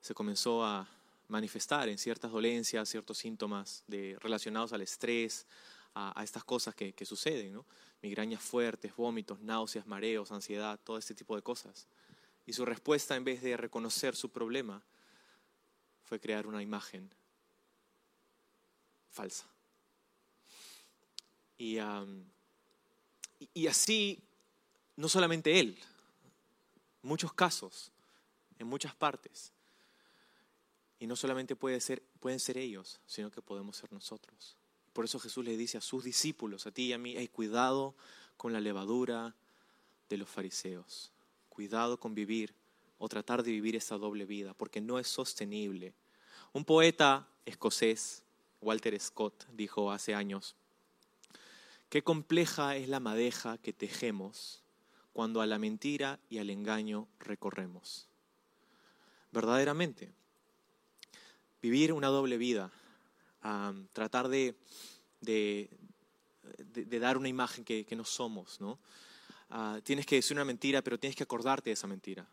[0.00, 0.88] se comenzó a
[1.28, 5.46] manifestar en ciertas dolencias, ciertos síntomas de, relacionados al estrés,
[5.94, 7.64] a, estas cosas que, suceden, ¿no?
[8.02, 11.88] migrañas fuertes, vómitos, náuseas, mareos, ansiedad, todo este tipo de cosas.
[12.44, 14.82] Y su respuesta, en vez de reconocer su problema,
[16.04, 17.10] fue crear una imagen
[19.10, 19.46] falsa.
[21.58, 21.78] Y,
[23.54, 24.22] y así,
[24.96, 25.78] no solamente él,
[27.06, 27.92] muchos casos,
[28.58, 29.52] en muchas partes.
[30.98, 34.56] Y no solamente pueden ser ellos, sino que podemos ser nosotros.
[34.92, 37.94] Por eso Jesús le dice a sus discípulos, a ti y a mí, hey, cuidado
[38.38, 39.34] con la levadura
[40.08, 41.12] de los fariseos.
[41.50, 42.54] Cuidado con vivir
[42.98, 45.92] o tratar de vivir esa doble vida, porque no es sostenible.
[46.54, 48.22] Un poeta escocés,
[48.62, 50.56] Walter Scott, dijo hace años,
[51.90, 54.62] qué compleja es la madeja que tejemos
[55.16, 58.06] cuando a la mentira y al engaño recorremos.
[59.32, 60.12] Verdaderamente,
[61.62, 62.70] vivir una doble vida,
[63.94, 64.54] tratar de,
[67.00, 68.78] dar una imagen que, no somos, ¿no?
[69.48, 72.28] Ah, tienes que decir una mentira, pero tienes que acordarte de esa mentira.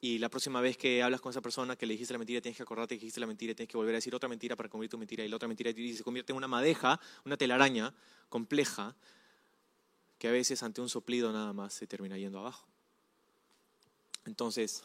[0.00, 2.56] Y la próxima vez que hablas con esa persona que le dijiste la mentira, tienes
[2.56, 4.92] que acordarte que dijiste la mentira, tienes que volver a decir otra mentira para convertir
[4.92, 7.92] tu mentira y la otra mentira y se convierte en una madeja, una telaraña
[8.30, 8.96] compleja
[10.22, 12.64] que a veces ante un soplido nada más se termina yendo abajo.
[14.24, 14.84] Entonces,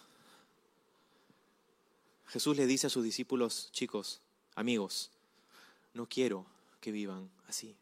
[2.26, 4.20] Jesús le dice a sus discípulos, chicos,
[4.56, 5.12] amigos,
[5.94, 6.48] no quiero
[6.82, 7.76] que vivan así.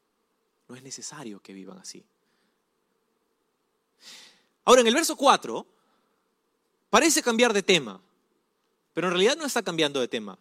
[0.67, 2.03] No es necesario que vivan así.
[4.65, 5.65] Ahora, en el verso 4,
[6.89, 8.01] parece cambiar de tema,
[8.93, 10.37] pero en realidad no está cambiando de tema.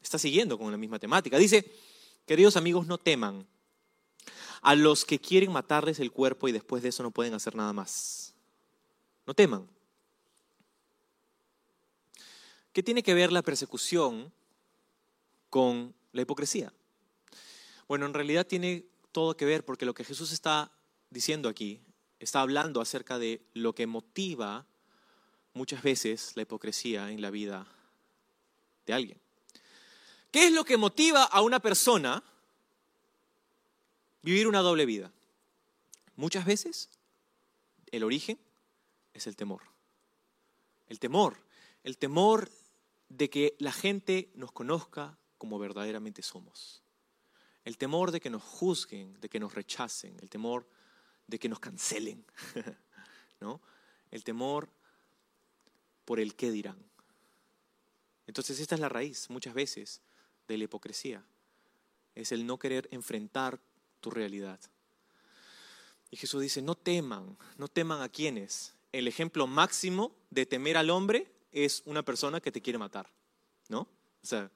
[0.00, 1.38] Está siguiendo con la misma temática.
[1.38, 1.74] Dice,
[2.24, 3.44] queridos amigos, no teman
[4.62, 7.72] a los que quieren matarles el cuerpo y después de eso no pueden hacer nada
[7.72, 8.34] más.
[9.26, 9.68] No teman.
[12.72, 14.32] ¿Qué tiene que ver la persecución
[15.50, 16.72] con la hipocresía?
[17.88, 20.70] Bueno, en realidad tiene todo que ver porque lo que Jesús está
[21.10, 21.80] diciendo aquí,
[22.20, 24.66] está hablando acerca de lo que motiva
[25.54, 27.66] muchas veces la hipocresía en la vida
[28.86, 29.18] de alguien.
[30.30, 32.22] ¿Qué es lo que motiva a una persona
[34.22, 35.12] vivir una doble vida?
[36.16, 36.90] Muchas veces
[37.90, 38.38] el origen
[39.14, 39.62] es el temor.
[40.88, 41.36] El temor,
[41.84, 42.50] el temor
[43.08, 46.82] de que la gente nos conozca como verdaderamente somos.
[47.64, 50.66] El temor de que nos juzguen, de que nos rechacen, el temor
[51.26, 52.24] de que nos cancelen,
[53.40, 53.60] ¿no?
[54.10, 54.70] El temor
[56.04, 56.78] por el qué dirán.
[58.26, 60.00] Entonces esta es la raíz muchas veces
[60.48, 61.24] de la hipocresía.
[62.14, 63.60] Es el no querer enfrentar
[64.00, 64.58] tu realidad.
[66.10, 68.74] Y Jesús dice, no teman, no teman a quienes.
[68.92, 73.10] El ejemplo máximo de temer al hombre es una persona que te quiere matar,
[73.68, 73.80] ¿no?
[73.80, 74.50] O sea,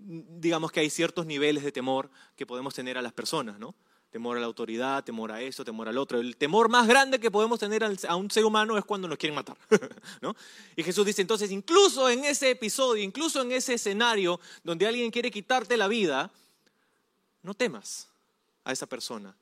[0.00, 3.74] digamos que hay ciertos niveles de temor que podemos tener a las personas, ¿no?
[4.10, 6.18] Temor a la autoridad, temor a esto, temor al otro.
[6.18, 9.34] El temor más grande que podemos tener a un ser humano es cuando nos quieren
[9.34, 9.56] matar,
[10.20, 10.34] ¿no?
[10.76, 15.30] Y Jesús dice, entonces, incluso en ese episodio, incluso en ese escenario donde alguien quiere
[15.30, 16.30] quitarte la vida,
[17.42, 18.08] no temas
[18.68, 19.34] a esa persona.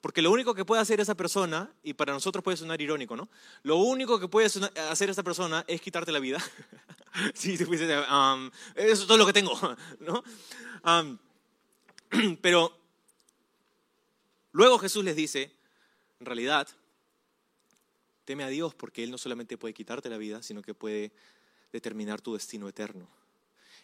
[0.00, 3.28] Porque lo único que puede hacer esa persona, y para nosotros puede sonar irónico, ¿no?
[3.62, 6.42] Lo único que puede hacer esa persona es quitarte la vida.
[7.34, 9.56] sí, um, eso es todo lo que tengo,
[10.00, 10.24] ¿no?
[10.84, 11.18] Um,
[12.42, 12.76] pero
[14.50, 15.52] luego Jesús les dice,
[16.18, 16.66] en realidad,
[18.24, 21.12] teme a Dios porque Él no solamente puede quitarte la vida, sino que puede
[21.72, 23.06] determinar tu destino eterno.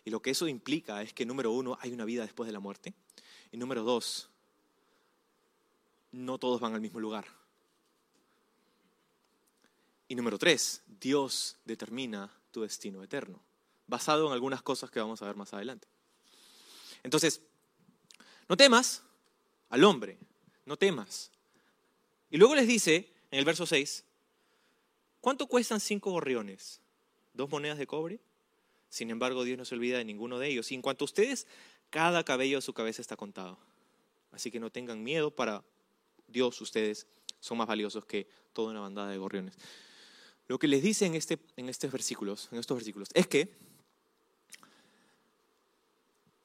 [0.04, 2.60] Y lo que eso implica es que, número uno, hay una vida después de la
[2.60, 2.92] muerte.
[3.52, 4.28] Y número dos,
[6.12, 7.26] no todos van al mismo lugar.
[10.08, 13.40] Y número tres, Dios determina tu destino eterno,
[13.86, 15.86] basado en algunas cosas que vamos a ver más adelante.
[17.02, 17.42] Entonces,
[18.48, 19.02] no temas
[19.68, 20.18] al hombre,
[20.64, 21.30] no temas.
[22.30, 24.04] Y luego les dice, en el verso 6,
[25.20, 26.80] ¿cuánto cuestan cinco gorriones?
[27.34, 28.20] ¿Dos monedas de cobre?
[28.88, 30.72] Sin embargo, Dios no se olvida de ninguno de ellos.
[30.72, 31.46] Y en cuanto a ustedes,
[31.90, 33.58] cada cabello de su cabeza está contado.
[34.32, 35.62] Así que no tengan miedo para
[36.28, 37.06] Dios, ustedes
[37.40, 39.54] son más valiosos que toda una bandada de gorriones.
[40.46, 43.54] Lo que les dice en, este, en, estos versículos, en estos versículos es que,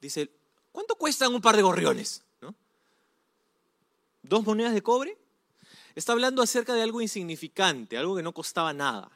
[0.01, 0.29] dice,
[0.71, 2.23] ¿cuánto cuestan un par de gorriones?
[4.21, 5.17] ¿Dos monedas de cobre?
[5.95, 9.11] Está hablando acerca de algo insignificante, algo que no costaba nada.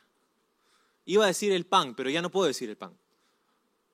[1.05, 2.95] Iba a decir el pan, pero ya no puedo decir el pan.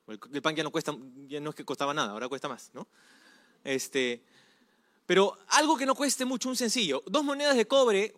[0.08, 0.96] El, pan ya no cuesta,
[1.28, 2.72] ya no es que costaba nada, ahora cuesta más.
[3.64, 4.24] Este,
[5.06, 7.04] pero algo que no cueste mucho, un sencillo.
[7.06, 8.14] Dos monedas de cobre,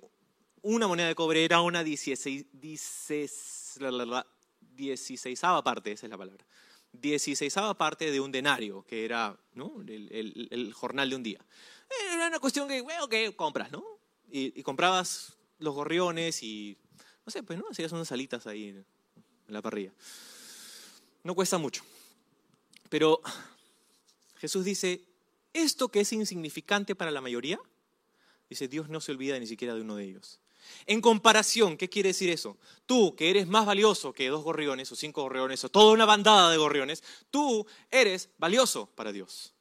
[0.61, 3.79] una moneda de cobre era una 16, 16,
[5.63, 6.45] parte, esa es la palabra.
[6.93, 11.39] 16 parte de un denario, que era el, jornal de un día.
[12.13, 13.83] Era una cuestión que, bueno, que compras, ¿no?
[14.29, 16.77] Y, comprabas los gorriones y,
[17.25, 17.65] no sé, pues, ¿no?
[17.69, 18.85] Hacías unas salitas ahí en
[19.47, 19.93] la parrilla.
[21.23, 21.83] No cuesta mucho.
[22.89, 23.21] Pero
[24.37, 25.01] Jesús dice,
[25.55, 27.59] esto que es insignificante para la mayoría,
[28.49, 30.39] dice, Dios no se olvida ni siquiera de uno de ellos.
[30.85, 32.57] En comparación, ¿qué quiere decir eso?
[32.85, 36.51] Tú, que eres más valioso que dos gorriones o cinco gorriones o toda una bandada
[36.51, 39.53] de gorriones, tú eres valioso para Dios.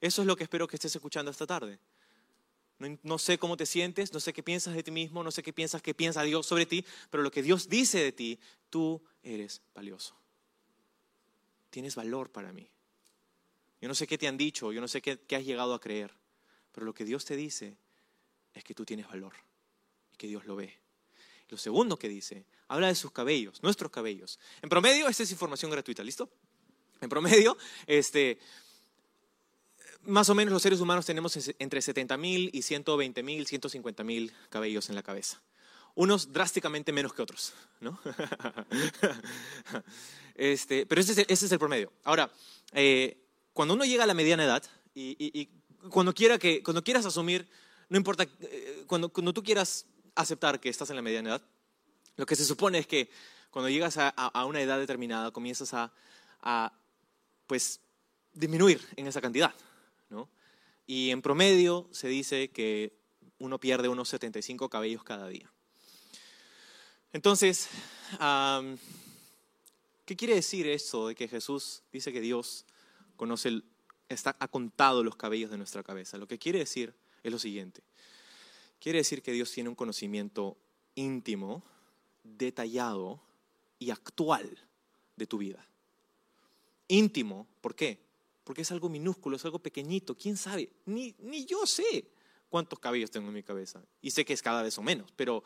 [0.00, 1.78] Eso es lo que espero que estés escuchando esta tarde.
[2.78, 5.52] No, sé cómo te sientes, no sé qué piensas de ti mismo, no sé qué
[5.52, 9.62] piensas que piensa Dios sobre ti, pero lo que Dios dice de ti, tú eres
[9.74, 10.14] valioso.
[11.70, 12.68] Tienes valor para mí.
[13.80, 15.80] Yo no sé qué te han dicho, yo no sé qué, qué has llegado a
[15.80, 16.12] creer,
[16.72, 17.76] pero lo que Dios te dice
[18.54, 19.34] es que tú tienes valor
[20.12, 20.78] y que Dios lo ve.
[21.48, 24.38] Lo segundo que dice, habla de sus cabellos, nuestros cabellos.
[24.62, 26.28] En promedio, esta es información gratuita, ¿listo?
[27.00, 28.38] En promedio, este,
[30.02, 34.32] más o menos los seres humanos tenemos entre 70 mil y 120 mil, 150 mil
[34.48, 35.40] cabellos en la cabeza.
[35.94, 37.98] Unos drásticamente menos que otros, ¿no?
[40.38, 41.90] Este, pero ese es, el, promedio.
[42.04, 42.30] Ahora,
[42.72, 43.25] eh,
[43.56, 44.62] cuando uno llega a la mediana edad
[44.94, 45.48] y,
[45.88, 47.48] cuando, quiera que, cuando quieras asumir,
[47.88, 51.42] no importa, eh, cuando, cuando tú quieras aceptar que estás en la mediana edad,
[52.16, 53.08] lo que se supone es que
[53.50, 55.90] cuando llegas a, una edad determinada comienzas a,
[56.42, 56.70] a,
[57.46, 57.80] pues,
[58.34, 59.54] disminuir en esa cantidad.
[60.10, 60.28] ¿no?
[60.86, 62.92] Y en promedio se dice que
[63.38, 65.50] uno pierde unos 75 cabellos cada día.
[67.14, 67.70] Entonces,
[70.04, 72.66] ¿qué quiere decir esto de que Jesús dice que Dios
[73.16, 73.62] conoce,
[74.08, 76.18] está, ha contado los cabellos de nuestra cabeza?
[76.18, 77.82] Lo que quiere decir es lo siguiente.
[78.78, 80.56] Quiere decir que Dios tiene un conocimiento
[80.94, 81.62] íntimo,
[82.22, 83.20] detallado
[83.78, 84.58] y actual
[85.16, 85.66] de tu vida.
[86.88, 88.00] Íntimo, ¿por qué?
[88.44, 90.14] Porque es algo minúsculo, es algo pequeñito.
[90.14, 90.70] ¿Quién sabe?
[90.84, 92.08] Ni, ni yo sé
[92.48, 93.82] cuántos cabellos tengo en mi cabeza.
[94.00, 95.42] Y sé que es cada vez o menos, pero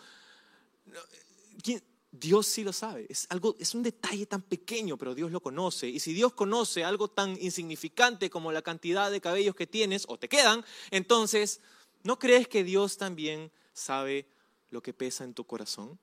[2.13, 3.07] Dios sí lo sabe.
[3.09, 5.89] Es, algo, es un detalle tan pequeño, pero Dios lo conoce.
[5.89, 10.19] Y si Dios conoce algo tan insignificante como la cantidad de cabellos que tienes o
[10.19, 11.61] te quedan, entonces,
[12.03, 14.27] ¿no crees que Dios también sabe
[14.71, 15.99] lo que pesa en tu corazón?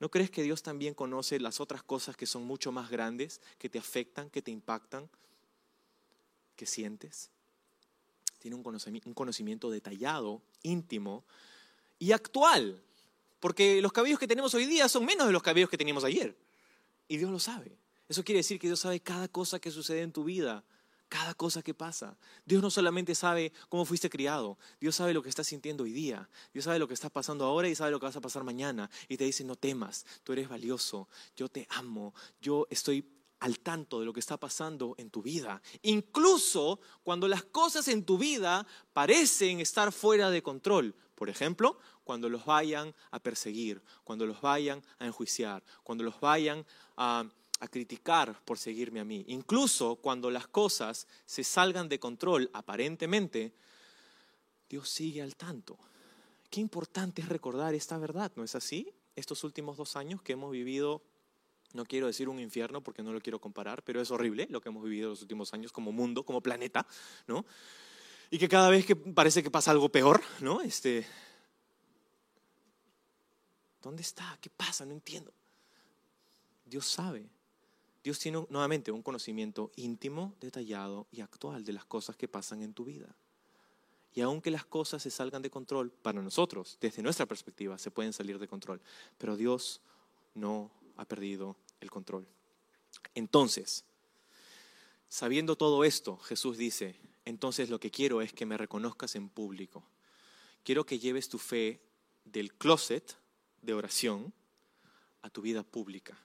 [0.00, 3.68] ¿No crees que Dios también conoce las otras cosas que son mucho más grandes, que
[3.68, 5.08] te afectan, que te impactan,
[6.56, 7.30] que sientes?
[8.38, 11.24] Tiene un conocimiento, un conocimiento detallado, íntimo
[11.98, 12.80] y actual.
[13.40, 16.36] Porque los cabellos que tenemos hoy día son menos de los cabellos que teníamos ayer.
[17.06, 17.78] Y Dios lo sabe.
[18.08, 20.64] Eso quiere decir que Dios sabe cada cosa que sucede en tu vida,
[21.08, 22.16] cada cosa que pasa.
[22.44, 26.28] Dios no solamente sabe cómo fuiste criado, Dios sabe lo que estás sintiendo hoy día,
[26.52, 28.90] Dios sabe lo que está pasando ahora y sabe lo que vas a pasar mañana.
[29.08, 33.04] Y te dice, no temas, tú eres valioso, yo te amo, yo estoy
[33.40, 35.62] al tanto de lo que está pasando en tu vida.
[35.82, 40.94] Incluso cuando las cosas en tu vida parecen estar fuera de control.
[41.18, 46.64] Por ejemplo, cuando los vayan a perseguir, cuando los vayan a enjuiciar, cuando los vayan
[46.96, 47.26] a
[47.60, 49.24] a criticar por seguirme a mí.
[49.28, 53.52] Incluso cuando las cosas se salgan de control aparentemente,
[54.68, 55.78] Dios sigue al tanto.
[56.50, 58.92] Qué importante es recordar esta verdad, ¿no es así?
[59.16, 61.02] Estos últimos dos años que hemos vivido,
[61.74, 64.68] no quiero decir un infierno porque no lo quiero comparar, pero es horrible lo que
[64.68, 66.86] hemos vivido los últimos años como mundo, como planeta,
[67.26, 67.44] ¿no?
[68.30, 70.60] Y que cada vez que parece que pasa algo peor, ¿no?
[70.60, 71.06] Este,
[73.82, 74.36] ¿Dónde está?
[74.40, 74.84] ¿Qué pasa?
[74.84, 75.32] No entiendo.
[76.66, 77.28] Dios sabe.
[78.02, 82.74] Dios tiene nuevamente un conocimiento íntimo, detallado y actual de las cosas que pasan en
[82.74, 83.14] tu vida.
[84.14, 88.12] Y aunque las cosas se salgan de control, para nosotros, desde nuestra perspectiva, se pueden
[88.12, 88.80] salir de control.
[89.16, 89.80] Pero Dios
[90.34, 92.26] no ha perdido el control.
[93.14, 93.84] Entonces,
[95.08, 96.96] sabiendo todo esto, Jesús dice,
[97.28, 99.84] entonces lo que quiero es que me reconozcas en público.
[100.64, 101.80] Quiero que lleves tu fe
[102.24, 103.16] del closet
[103.62, 104.32] de oración
[105.22, 106.18] a tu vida pública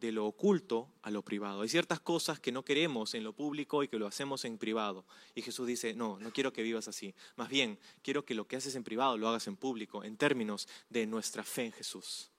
[0.00, 1.62] de lo oculto a lo privado.
[1.62, 5.04] Hay ciertas cosas que no queremos en lo público y que lo hacemos en privado.
[5.34, 7.14] Y Jesús dice, no, no quiero que vivas así.
[7.34, 10.68] Más bien, quiero que lo que haces en privado lo hagas en público, en términos
[10.88, 12.30] de nuestra fe en Jesús.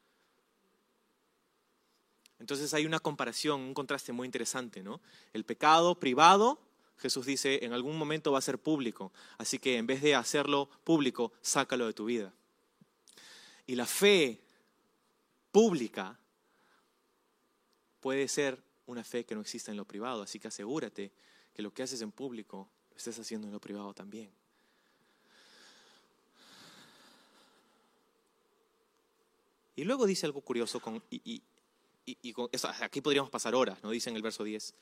[2.39, 5.01] Entonces hay una comparación, un contraste muy interesante, ¿no?
[5.33, 6.61] El pecado privado,
[6.99, 9.11] Jesús dice, en algún momento va a ser público.
[9.37, 12.33] Así que en vez de hacerlo público, sácalo de tu vida.
[13.67, 14.39] Y la fe
[15.51, 16.17] pública
[17.99, 21.11] puede ser una fe que no existe en lo privado, así que asegúrate
[21.53, 24.31] que lo que haces en público lo estés haciendo en lo privado también.
[29.75, 31.41] Y luego dice algo curioso, con, y,
[32.81, 33.91] aquí podríamos pasar horas, ¿no?
[33.91, 34.73] Dice en el verso 10,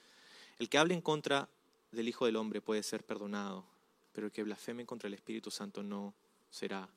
[0.59, 1.47] el que hable en contra
[1.91, 3.65] del Hijo del Hombre puede ser perdonado,
[4.11, 6.13] pero el que blasfeme contra el Espíritu Santo no
[6.49, 6.87] será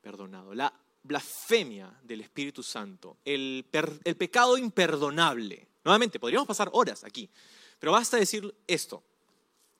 [0.00, 0.54] perdonado.
[0.54, 3.66] La blasfemia del Espíritu Santo, el,
[4.04, 5.68] el pecado imperdonable.
[5.84, 7.28] Nuevamente, podríamos pasar horas aquí,
[7.78, 9.02] pero basta decir esto.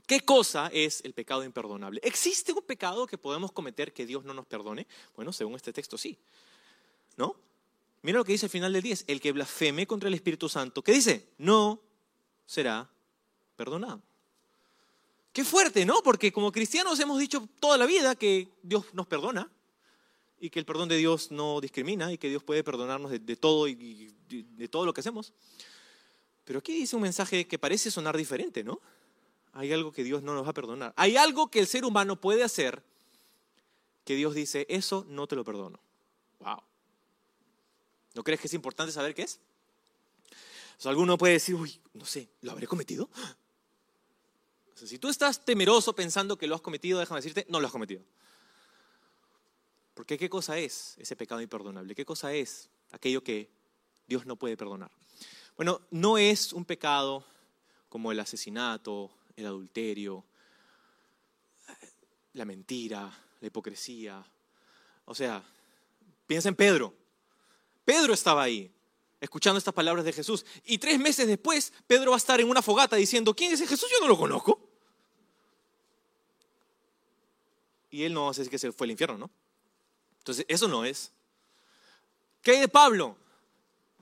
[0.06, 2.00] ¿Qué cosa es el pecado imperdonable?
[2.04, 4.86] ¿Existe un pecado que podemos cometer que Dios no nos perdone?
[5.16, 6.16] Bueno, según este texto sí.
[7.16, 7.34] ¿No?
[8.02, 9.06] Mira lo que dice al final del 10.
[9.08, 11.30] El que blasfeme contra el Espíritu Santo, ¿qué dice?
[11.38, 11.80] No
[12.46, 12.88] será
[13.56, 14.00] perdonado.
[15.36, 16.02] Qué fuerte, ¿no?
[16.02, 19.50] Porque como cristianos hemos dicho toda la vida que Dios nos perdona
[20.40, 23.68] y que el perdón de Dios no discrimina y que Dios puede perdonarnos de, todo
[23.68, 25.34] y de todo lo que hacemos.
[26.46, 28.80] Pero aquí dice un mensaje que parece sonar diferente, ¿no?
[29.52, 30.94] Hay algo que Dios no nos va a perdonar.
[30.96, 32.82] Hay algo que el ser humano puede hacer
[34.06, 35.78] que Dios dice, eso no te lo perdono.
[36.40, 36.62] Wow.
[38.14, 39.38] ¿No crees que es importante saber qué es?
[40.82, 43.10] O alguno puede decir, uy, no sé, ¿lo habré cometido?
[44.84, 48.02] Si tú estás temeroso pensando que lo has cometido, déjame decirte, no lo has cometido.
[49.94, 51.94] Porque ¿qué cosa es ese pecado imperdonable?
[51.94, 53.48] ¿Qué cosa es aquello que
[54.06, 54.90] Dios no puede perdonar?
[55.56, 57.24] Bueno, no es un pecado
[57.88, 60.22] como el asesinato, el adulterio,
[62.34, 63.10] la mentira,
[63.40, 64.22] la hipocresía.
[65.06, 65.42] O sea,
[66.26, 66.94] piensa en Pedro.
[67.86, 68.70] Pedro estaba ahí,
[69.20, 70.44] escuchando estas palabras de Jesús.
[70.64, 73.68] Y tres meses después, Pedro va a estar en una fogata diciendo, ¿quién es ese
[73.68, 73.88] Jesús?
[73.90, 74.55] Yo no lo conozco.
[77.90, 79.30] Y él no va a que se fue al infierno, ¿no?
[80.18, 81.12] Entonces, eso no es.
[82.42, 83.16] ¿Qué hay de Pablo?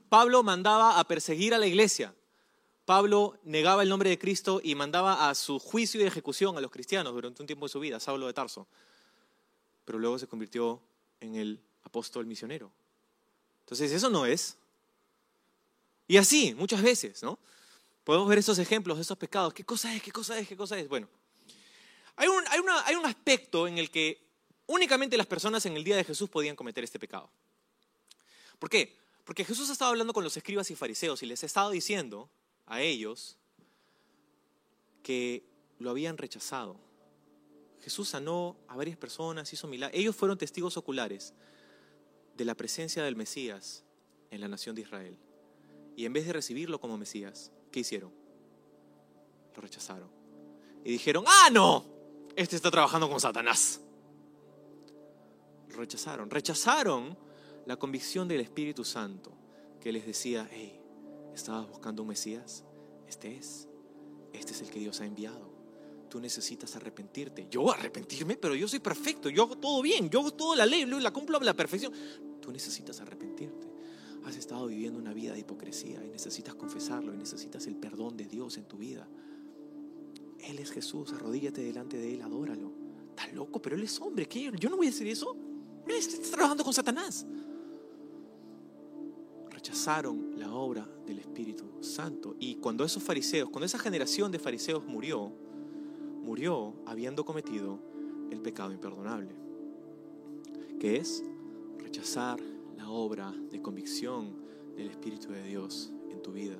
[0.09, 2.13] Pablo mandaba a perseguir a la iglesia.
[2.85, 6.71] Pablo negaba el nombre de Cristo y mandaba a su juicio y ejecución a los
[6.71, 8.67] cristianos durante un tiempo de su vida, Saulo de Tarso.
[9.85, 10.81] Pero luego se convirtió
[11.19, 12.71] en el apóstol misionero.
[13.61, 14.57] Entonces, eso no es.
[16.07, 17.39] Y así, muchas veces, ¿no?
[18.03, 19.53] Podemos ver esos ejemplos, esos pecados.
[19.53, 20.03] ¿Qué cosa es?
[20.03, 20.47] ¿Qué cosa es?
[20.47, 20.87] ¿Qué cosa es?
[20.87, 21.07] Bueno,
[22.15, 24.25] hay un, hay, hay un aspecto en el que
[24.67, 27.29] únicamente las personas en el día de Jesús podían cometer este pecado.
[28.59, 28.97] ¿Por qué?
[29.23, 32.29] Porque Jesús estaba hablando con los escribas y fariseos y les estaba diciendo
[32.65, 33.37] a ellos
[35.03, 35.43] que
[35.79, 36.79] lo habían rechazado.
[37.81, 39.99] Jesús sanó a varias personas, hizo milagros.
[39.99, 41.33] Ellos fueron testigos oculares
[42.35, 43.83] de la presencia del Mesías
[44.31, 45.19] en la nación de Israel.
[45.95, 48.11] Y en vez de recibirlo como Mesías, ¿qué hicieron?
[49.55, 50.09] Lo rechazaron.
[50.83, 51.94] Y dijeron, ah, no,
[52.35, 53.81] este está trabajando con Satanás.
[55.69, 56.29] Rechazaron.
[56.29, 57.17] Rechazaron
[57.65, 59.31] la convicción del Espíritu Santo
[59.79, 60.79] que les decía, hey,
[61.33, 62.63] estabas buscando un Mesías,
[63.07, 63.67] este es,
[64.33, 65.53] este es el que Dios ha enviado.
[66.09, 67.47] Tú necesitas arrepentirte.
[67.49, 70.85] Yo arrepentirme, pero yo soy perfecto, yo hago todo bien, yo hago toda la ley,
[70.85, 71.91] la cumplo a la perfección.
[72.41, 73.67] Tú necesitas arrepentirte.
[74.23, 78.25] Has estado viviendo una vida de hipocresía y necesitas confesarlo y necesitas el perdón de
[78.25, 79.07] Dios en tu vida.
[80.45, 82.71] Él es Jesús, arrodíllate delante de Él, adóralo.
[83.09, 84.27] Estás loco, pero Él es hombre.
[84.27, 84.51] ¿Qué?
[84.59, 85.35] Yo no voy a hacer eso.
[85.87, 87.25] Él está trabajando con Satanás
[89.65, 92.35] rechazaron la obra del Espíritu Santo.
[92.39, 95.31] Y cuando esos fariseos, cuando esa generación de fariseos murió,
[96.21, 97.79] murió habiendo cometido
[98.29, 99.33] el pecado imperdonable,
[100.79, 101.23] que es
[101.79, 102.39] rechazar
[102.77, 104.35] la obra de convicción
[104.77, 106.57] del Espíritu de Dios en tu vida,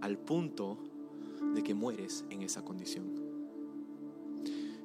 [0.00, 0.78] al punto
[1.54, 3.23] de que mueres en esa condición.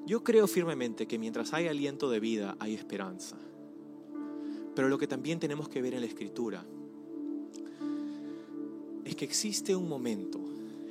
[0.09, 3.37] Yo creo firmemente que mientras hay aliento de vida hay esperanza.
[4.73, 6.65] Pero lo que también tenemos que ver en la Escritura
[9.05, 10.39] es que existe un momento,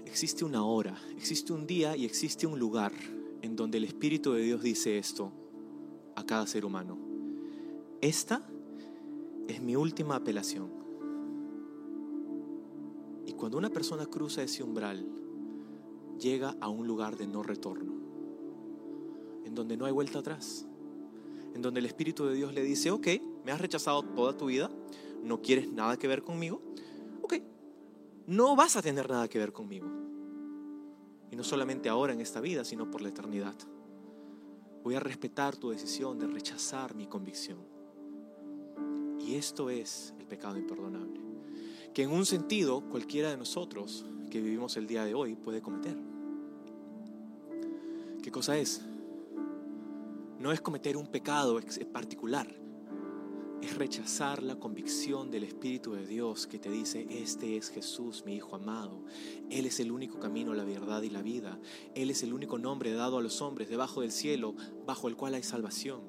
[0.07, 2.93] existe una hora, existe un día y existe un lugar
[3.43, 5.33] en donde el Espíritu de Dios dice esto
[6.15, 6.97] a cada ser humano.
[8.01, 8.49] Esta
[9.49, 10.71] es mi última apelación.
[13.27, 15.05] Y cuando una persona cruza ese umbral,
[16.21, 17.98] llega a un lugar de no retorno,
[19.49, 20.65] en donde no hay vuelta atrás,
[21.55, 23.09] en donde el Espíritu de Dios le dice, ok,
[23.45, 24.71] me has rechazado toda tu vida,
[25.25, 26.63] no quieres nada que ver conmigo,
[28.29, 29.89] no vas a tener nada que ver conmigo.
[31.31, 33.55] Y no solamente ahora en esta vida, sino por la eternidad.
[34.85, 37.59] Voy a respetar tu decisión de rechazar mi convicción.
[39.19, 41.19] Y esto es el pecado imperdonable,
[41.95, 45.97] que en un sentido cualquiera de nosotros que vivimos el día de hoy puede cometer.
[48.23, 48.83] ¿Qué cosa es?
[50.39, 51.59] No es cometer un pecado
[51.93, 52.49] particular,
[53.61, 58.37] es rechazar la convicción del Espíritu de Dios que te dice, este es Jesús, mi
[58.37, 59.03] Hijo amado.
[59.51, 61.59] Él es el único camino, la verdad y la vida.
[61.95, 64.55] Él es el único nombre dado a los hombres debajo del cielo,
[64.87, 66.08] bajo el cual hay salvación.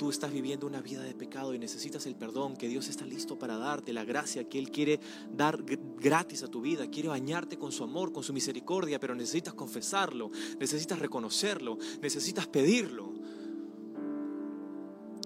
[0.00, 3.38] Tú estás viviendo una vida de pecado y necesitas el perdón que Dios está listo
[3.38, 4.98] para darte, la gracia que Él quiere
[5.30, 9.52] dar gratis a tu vida, quiere bañarte con su amor, con su misericordia, pero necesitas
[9.52, 13.12] confesarlo, necesitas reconocerlo, necesitas pedirlo.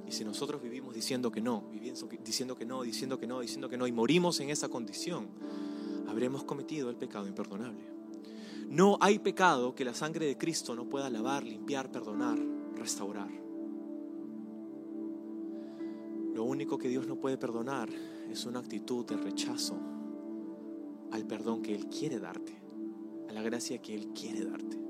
[0.08, 3.76] Y si nosotros vivimos diciendo que no, diciendo que no, diciendo que no, diciendo que
[3.76, 5.28] no, y morimos en esa condición,
[6.08, 7.84] habremos cometido el pecado imperdonable.
[8.70, 12.40] No hay pecado que la sangre de Cristo no pueda lavar, limpiar, perdonar,
[12.74, 13.43] restaurar.
[16.34, 17.88] Lo único que Dios no puede perdonar
[18.28, 19.78] es una actitud de rechazo
[21.12, 22.60] al perdón que Él quiere darte,
[23.28, 24.83] a la gracia que Él quiere darte.